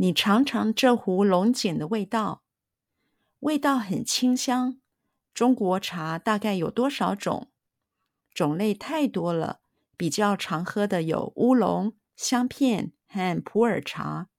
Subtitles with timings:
[0.00, 2.42] 你尝尝这壶龙井的味道，
[3.40, 4.80] 味道很清香。
[5.34, 7.52] 中国茶大概有多少种？
[8.32, 9.60] 种类太多了。
[9.98, 14.30] 比较常喝的有乌龙、香片和普洱茶。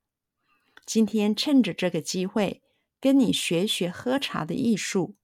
[0.83, 2.63] 今天趁着这个机会，
[2.99, 5.15] 跟你学学喝茶的艺术。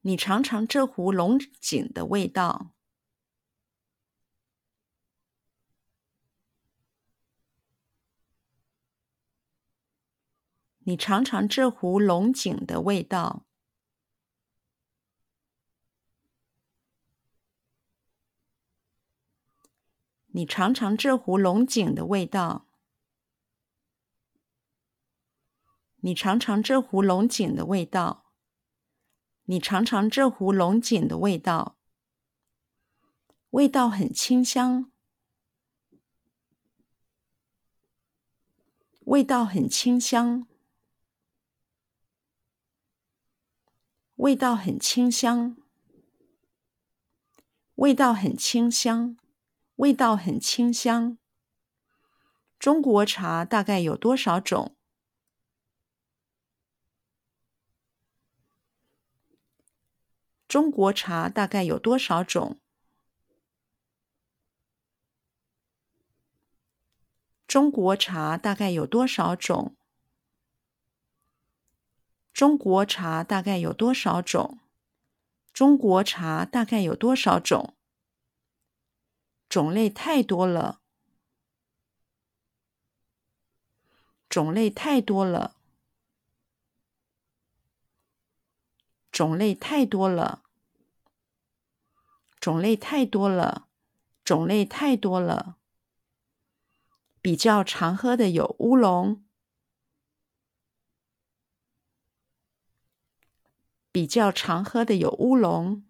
[0.00, 2.71] 你尝尝这壶龙井的味道。
[10.84, 13.44] 你尝尝这壶龙井的味道。
[20.34, 22.66] 你尝尝这壶龙井的味道。
[25.98, 28.32] 你尝尝这壶龙井的味道。
[29.44, 31.76] 你尝尝这壶龙井的味道。
[33.50, 34.90] 味道很清香。
[39.04, 40.51] 味道很清香。
[44.22, 45.56] 味道很清香，
[47.74, 49.16] 味道很清香，
[49.74, 51.18] 味道很清香。
[52.56, 54.76] 中国茶大概有多少种？
[60.46, 62.60] 中国茶大概有多少种？
[67.48, 69.74] 中国茶大概有多少种？
[72.42, 74.58] 中国茶大概有多少种？
[75.52, 77.76] 中国茶大概有多少种？
[79.48, 80.80] 种类太多了。
[84.28, 85.54] 种类太多了。
[89.12, 90.42] 种类太多了。
[92.40, 93.68] 种类太多了。
[94.24, 95.58] 种类太多了。
[97.20, 99.22] 比较常喝的有乌龙。
[103.92, 105.84] 比较常喝的有乌龙，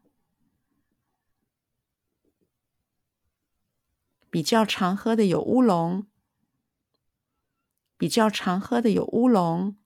[4.29, 6.09] 比较常喝的有乌龙，
[7.97, 9.79] 比较常喝的有乌龙，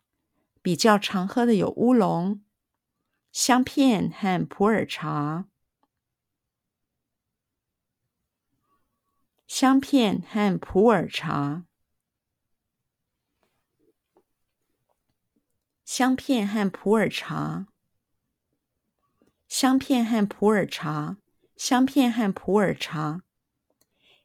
[0.62, 2.42] 比较常喝的有乌龙，
[3.32, 5.44] 香片和普洱茶，
[9.46, 11.66] 香片和普洱茶，
[15.84, 17.66] 香片和普洱茶。
[19.58, 21.16] 香片和普洱茶，
[21.56, 23.22] 香片和普洱茶，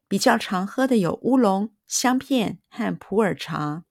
[0.05, 3.85] 比较常喝的有乌龙、香片和普洱茶。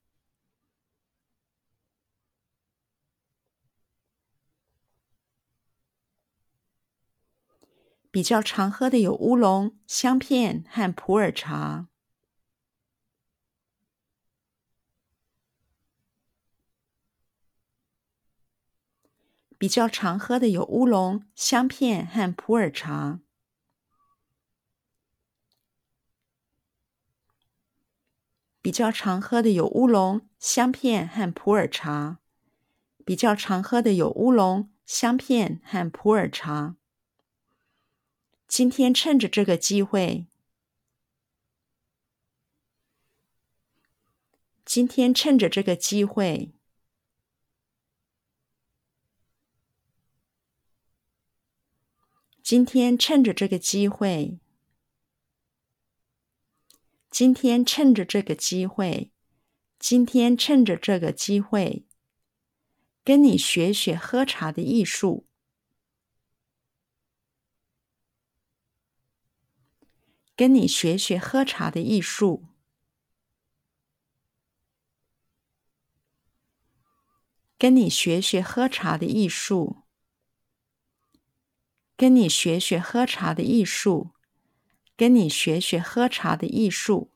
[8.11, 11.90] 比较常喝的有乌龙、香片和普洱茶。
[19.61, 23.21] 比较常喝的有乌龙、香片和普洱茶。
[28.63, 32.21] 比较常喝的有乌龙、香片和普洱茶。
[33.05, 36.77] 比较常喝的有乌龙、香片和普洱茶。
[38.49, 40.27] 今天趁着这个机会，
[44.65, 46.55] 今天趁着这个机会。
[52.51, 54.41] 今天趁着这个机会，
[57.09, 59.13] 今天趁着这个机会，
[59.79, 61.87] 今天趁着这个机会，
[63.05, 65.29] 跟你学学喝茶的艺术，
[70.35, 72.47] 跟你学学喝茶的艺术，
[77.57, 79.85] 跟你学学喝茶的艺术。
[82.01, 84.13] 跟你学学喝茶的艺术，
[84.97, 87.11] 跟你学学喝茶的艺术。